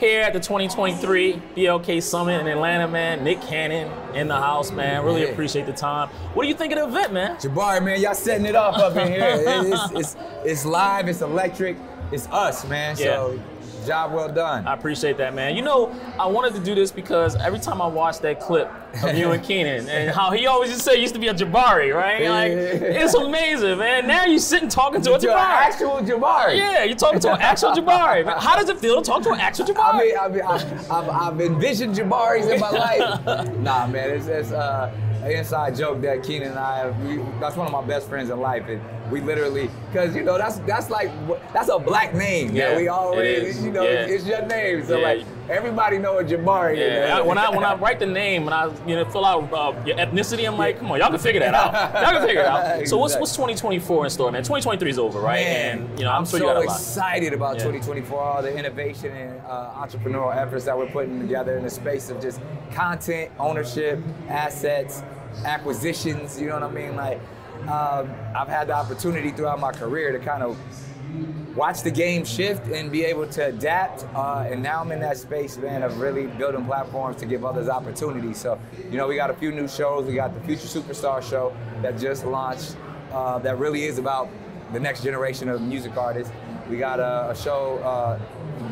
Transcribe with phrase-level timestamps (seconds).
[0.00, 3.22] here at the 2023 BLK Summit in Atlanta, man.
[3.22, 5.04] Nick Cannon in the house, man.
[5.04, 5.28] Really Yeah.
[5.28, 6.08] appreciate the time.
[6.34, 7.36] What do you think of the event, man?
[7.36, 9.20] Jabari, man, y'all setting it off up in here.
[9.46, 11.76] It- It's, it's, it's live, it's electric,
[12.10, 12.96] it's us, man.
[12.96, 13.38] So,
[13.86, 14.66] job well done.
[14.66, 15.54] I appreciate that, man.
[15.56, 18.70] You know, I wanted to do this because every time I watch that clip
[19.02, 21.34] of you and Kenan and how he always just said he used to be a
[21.34, 22.28] Jabari, right?
[22.28, 24.06] Like, it's amazing, man.
[24.06, 25.38] Now you're sitting talking to a To an Jabari.
[25.40, 26.56] actual Jabari.
[26.56, 28.24] Yeah, you're talking to an actual Jabari.
[28.26, 29.78] Man, How does it feel to talk to an actual Jabari?
[29.94, 30.54] I mean, I mean, I,
[30.90, 33.56] I've, I've envisioned Jabaris in my life.
[33.58, 36.98] nah, man, it's, it's uh, an inside joke that Kenan and I have.
[37.04, 40.38] We, that's one of my best friends in life, and we literally, cause you know
[40.38, 41.10] that's that's like
[41.52, 44.06] that's a black name Yeah, that we always, you know, Yeah.
[44.06, 44.84] it's your name.
[44.86, 45.06] So Yeah.
[45.08, 46.76] like everybody know a Jabari.
[46.78, 47.14] Yeah, there.
[47.14, 49.74] I- when I when I write the name and I you know fill out uh,
[49.84, 51.72] your ethnicity, I'm like, come on, y'all can figure that out.
[51.94, 52.86] Y'all can figure it out.
[52.88, 54.42] So what's what's 2024 in store, man?
[54.42, 55.44] 2023 is over, right?
[55.44, 56.64] Man, and you know, I'm, sure so you got a lot.
[56.76, 57.64] excited about Yeah.
[57.64, 62.10] 2024, all the innovation and uh, entrepreneurial efforts that we're putting together in the space
[62.10, 62.40] of just
[62.72, 63.98] content, ownership,
[64.28, 65.02] assets,
[65.44, 66.40] acquisitions.
[66.40, 66.96] You know what I mean?
[66.96, 67.18] Like,
[67.62, 70.56] um, I've had the opportunity throughout my career to kind of
[71.54, 74.04] watch the game shift and be able to adapt.
[74.14, 77.68] Uh, and now I'm in that space, man, of really building platforms to give others
[77.68, 78.38] opportunities.
[78.38, 78.58] So,
[78.90, 80.06] you know, we got a few new shows.
[80.06, 82.76] We got the Future Superstar show that just launched
[83.12, 84.28] uh, that really is about
[84.72, 86.32] the next generation of music artists.
[86.68, 88.18] We got a, a show uh,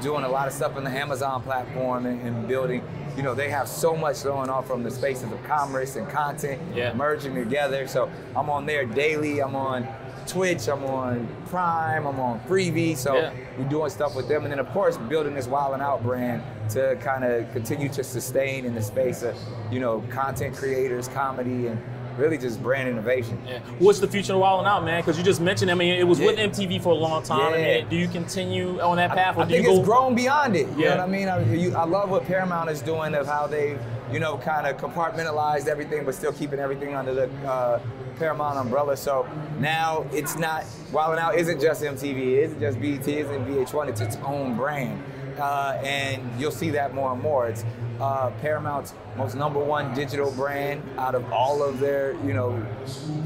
[0.00, 2.82] doing a lot of stuff on the Amazon platform and, and building.
[3.16, 6.62] You know, they have so much going on from the spaces of commerce and content
[6.72, 6.92] Yeah.
[6.92, 7.88] merging together.
[7.88, 9.40] So I'm on there daily.
[9.40, 9.88] I'm on
[10.28, 10.68] Twitch.
[10.68, 12.06] I'm on Prime.
[12.06, 12.96] I'm on Freevee.
[12.96, 13.30] So Yeah.
[13.58, 16.42] we're doing stuff with them, and then of course building this Wild 'N Out brand
[16.70, 19.34] to kind of continue to sustain in the space of
[19.70, 21.78] you know content creators, comedy, and
[22.18, 23.40] really just brand innovation.
[23.46, 23.60] Yeah.
[23.78, 25.00] What's the future of Wild Out, man?
[25.00, 27.54] Because you just mentioned, I mean, it was with MTV for a long time.
[27.54, 27.76] I Yeah.
[27.78, 29.84] mean, do you continue on that path, or I do think you it's go?
[29.84, 30.68] grown beyond it.
[30.76, 30.90] You Yeah.
[30.90, 31.28] know what I mean?
[31.28, 33.78] I, you, I love what Paramount is doing of how they,
[34.12, 37.78] you know, kind of compartmentalized everything, but still keeping everything under the uh,
[38.18, 38.96] Paramount umbrella.
[38.96, 39.26] So
[39.60, 43.44] now it's not Wild 'N Out isn't just MTV, it isn't just BET, it isn't
[43.46, 43.88] VH1.
[43.88, 45.02] It's its own brand,
[45.38, 47.46] uh, and you'll see that more and more.
[47.46, 47.62] It's
[48.00, 52.64] uh, Paramount's most number one digital brand out of all of their, you know,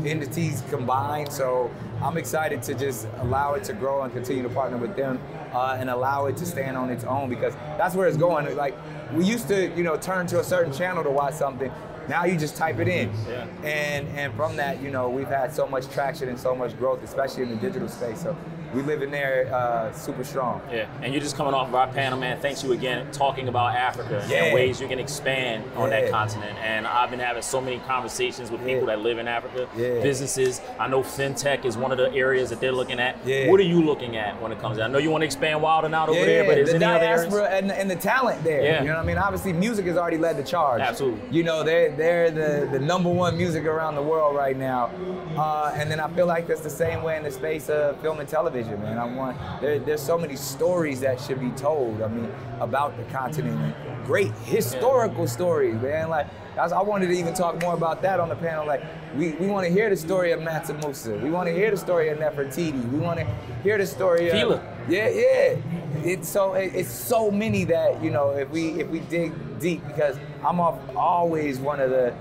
[0.05, 1.31] entities combined.
[1.31, 1.71] So
[2.03, 5.21] I'm excited to just allow it to grow and continue to partner with them
[5.53, 8.57] uh, and allow it to stand on its own because that's where it's going.
[8.57, 8.75] Like
[9.13, 11.71] we used to, you know, turn to a certain channel to watch something.
[12.09, 13.47] Now you just type it in, Yeah.
[13.65, 17.03] and and from that, you know, we've had so much traction and so much growth,
[17.03, 18.23] especially in the digital space.
[18.23, 18.37] So
[18.75, 20.61] we live in there uh, super strong.
[20.71, 22.39] Yeah, and you're just coming off of our panel, man.
[22.41, 24.45] Thanks you again, talking about Africa Yeah.
[24.45, 26.57] and ways you can expand on that continent.
[26.63, 28.97] And I've been having so many conversations with people Yeah.
[28.97, 30.01] that live in Africa, Yeah.
[30.01, 30.61] businesses.
[30.79, 33.17] I know fintech is one of the areas that they're looking at.
[33.25, 33.49] Yeah.
[33.49, 34.85] What are you looking at when it comes to?
[34.85, 36.77] I know you want to expand Wild 'N Out over yeah, there, but is the
[36.77, 37.23] any other areas?
[37.23, 38.63] diaspora and, and the talent there.
[38.63, 38.83] Yeah.
[38.83, 39.19] You know what I mean?
[39.19, 40.81] Obviously, music has already led the charge.
[40.81, 41.21] Absolutely.
[41.31, 44.91] You know, they're they're the, the number one music around the world right now.
[45.37, 48.21] Uh, and then I feel like that's the same way in the space of film
[48.21, 48.99] and television, man.
[48.99, 52.03] I want there, there's so many stories that should be told.
[52.03, 52.31] I mean,
[52.61, 53.75] about the continent,
[54.07, 56.09] great historical stories, man.
[56.11, 58.67] Like I wanted to even talk more about that on the panel.
[58.67, 58.83] Like
[59.17, 61.17] we, we want to hear the story of Musa.
[61.19, 62.93] We want to hear the story of Nefertiti.
[62.93, 63.27] We want to
[63.63, 64.63] hear the story of Fela.
[64.89, 65.57] yeah, yeah.
[66.05, 69.87] It's so it- it's so many that you know if we if we dig deep
[69.87, 72.13] because I'm off, always one of the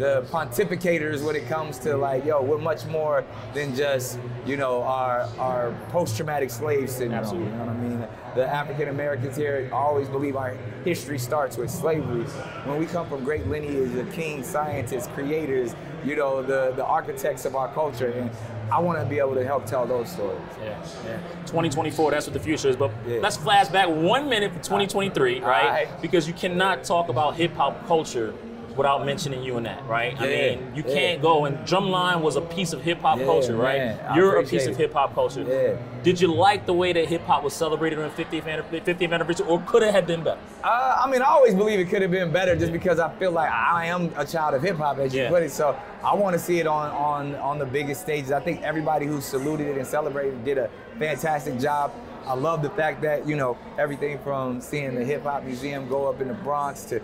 [0.00, 3.22] the pontificators when it comes to like yo we're much more
[3.54, 7.20] than just you know our our post traumatic slave syndrome.
[7.20, 7.50] Absolutely.
[7.50, 8.08] You know what I mean?
[8.34, 12.22] The African Americans here always believe our history starts with slavery.
[12.64, 15.74] When we come from great lineage of kings, scientists, creators,
[16.04, 18.30] you know the the architects of our culture and.
[18.72, 20.40] I want to be able to help tell those stories.
[20.62, 21.16] Yeah, yeah.
[21.46, 22.76] 2024, that's what the future is.
[22.76, 23.18] But Yeah.
[23.20, 25.64] let's flash back one minute for 2023, right?
[25.64, 26.00] Alright.
[26.00, 28.32] Because you cannot talk about hip hop culture
[28.80, 30.18] without mentioning you and that, right?
[30.18, 30.94] I mean, you yeah.
[30.94, 33.76] can't go and Drumline was a piece of hip hop Yeah, culture, right?
[33.76, 35.42] man, You're a piece of hip hop culture.
[35.42, 35.76] Yeah.
[36.02, 39.46] Did you like the way that hip hop was celebrated on 50th anniversary, 50th anniversary,
[39.46, 40.40] or could it have been better?
[40.64, 43.32] Uh, I mean, I always believe it could have been better just because I feel
[43.32, 45.28] like I am a child of hip hop, as you Yeah.
[45.28, 45.50] put it.
[45.50, 48.32] So I want to see it on, on, on the biggest stages.
[48.32, 51.92] I think everybody who saluted it and celebrated it did a fantastic job.
[52.26, 56.08] I love the fact that, you know, everything from seeing the Hip Hop Museum go
[56.08, 57.00] up in the Bronx to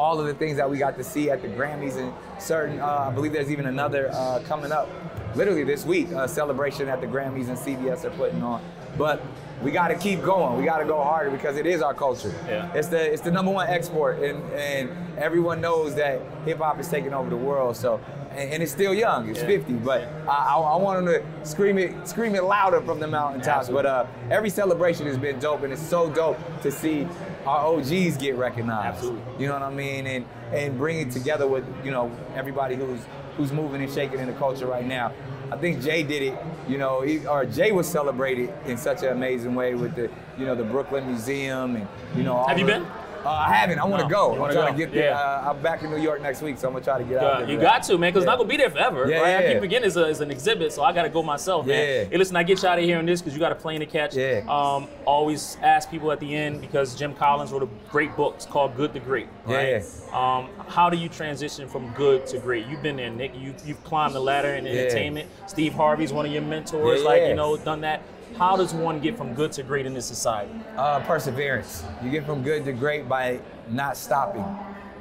[0.00, 2.10] all of the things that we got to see at the Grammys and
[2.40, 4.88] certain, uh, I believe there's even another uh, coming up
[5.34, 8.62] literally this week, a celebration at the Grammys and CBS are putting on.
[8.96, 9.22] But
[9.62, 10.58] we got to keep going.
[10.58, 12.34] We got to go harder because it is our culture.
[12.48, 12.72] Yeah.
[12.74, 16.88] It's the it's the number one export, and and everyone knows that hip hop is
[16.88, 17.76] taking over the world.
[17.76, 18.00] So.
[18.32, 19.28] And, and it's still young.
[19.28, 19.58] It's Yeah.
[19.58, 23.08] 50, but I, I, I want them to scream it, scream it louder from the
[23.08, 23.68] mountaintops.
[23.68, 27.08] But uh, every celebration has been dope, and it's so dope to see
[27.50, 28.96] our OGs get recognized.
[28.98, 29.20] Absolutely.
[29.42, 30.06] You know what I mean?
[30.06, 33.00] And and bring it together with you know everybody who's
[33.36, 35.12] who's moving and shaking in the culture right now.
[35.50, 36.34] I think Jay did it.
[36.68, 40.08] You know, he, or Jay was celebrated in such an amazing way with the
[40.38, 42.34] you know the Brooklyn Museum and you know.
[42.36, 42.86] all Have you the- been?
[43.24, 43.78] Uh, I haven't.
[43.78, 44.14] I want to No.
[44.34, 44.44] go.
[44.44, 44.72] I'm trying go?
[44.72, 45.10] to get there.
[45.10, 45.18] Yeah.
[45.20, 47.40] Uh, I'm back in New York next week, so I'm gonna try to get out
[47.40, 47.50] there.
[47.50, 48.30] you got to, man, because Yeah.
[48.30, 49.08] not gonna be there forever.
[49.10, 49.36] Yeah, right?
[49.36, 49.52] I yeah.
[49.52, 52.06] keep forgetting it's, a, it's an exhibit, so I gotta go myself, man.
[52.10, 53.80] Hey, listen, I get you out of here on this because you got a plane
[53.80, 54.16] to catch.
[54.16, 54.40] Yeah.
[54.48, 58.34] Um, always ask people at the end because Jim Collins wrote a great book.
[58.36, 59.28] It's called Good to Great.
[59.44, 59.82] Right?
[60.12, 62.66] Um, how do you transition from good to great?
[62.66, 63.32] You've been there, Nick.
[63.38, 64.72] You, you've climbed the ladder in Yeah.
[64.72, 65.28] entertainment.
[65.46, 67.00] Steve Harvey's one of your mentors.
[67.02, 67.28] Yeah, Like yeah.
[67.28, 68.00] you know, done that.
[68.36, 70.52] How does one get from good to great in this society?
[70.76, 71.84] Uh, perseverance.
[72.02, 74.44] You get from good to great by not stopping.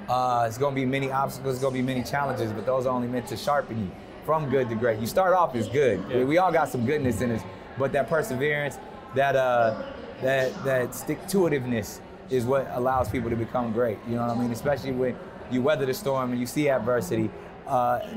[0.09, 2.85] Uh, it's going to be many obstacles, it's going to be many challenges, but those
[2.85, 3.91] are only meant to sharpen you
[4.25, 4.99] from good to great.
[4.99, 6.03] You start off as good.
[6.09, 6.23] Yeah.
[6.23, 7.41] We all got some goodness in us,
[7.77, 8.77] but that perseverance,
[9.15, 9.83] that uh,
[10.21, 11.99] that that stick to itiveness
[12.29, 13.97] is what allows people to become great.
[14.07, 14.51] You know what I mean?
[14.51, 15.15] Especially when
[15.51, 17.29] you weather the storm and you see adversity.
[17.69, 18.07] Uh,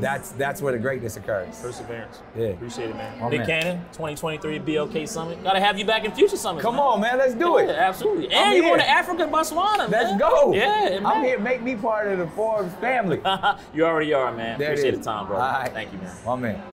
[0.00, 1.60] that's that's where the greatness occurs.
[1.60, 2.20] Perseverance.
[2.34, 2.46] Yeah.
[2.46, 3.20] Appreciate it, man.
[3.20, 3.46] My Nick man.
[3.46, 5.42] Cannon, 2023 BLK Summit.
[5.44, 6.62] Gotta have you back in future summits.
[6.64, 6.84] Come man.
[6.84, 7.76] on, man, let's do Yeah, it.
[7.76, 8.26] absolutely.
[8.26, 10.18] And I'm you're going to Africa and Botswana, Let's man.
[10.18, 10.54] go.
[10.54, 10.66] Yeah,
[11.00, 11.06] man.
[11.06, 11.38] I'm here.
[11.38, 13.20] Make me part of the Forbes family.
[13.74, 14.58] you already are, man.
[14.58, 15.36] There Appreciate the time, bro.
[15.36, 15.70] All right.
[15.72, 16.16] Thank you, man.
[16.24, 16.71] My man.